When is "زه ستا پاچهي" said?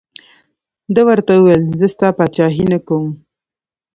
1.79-2.65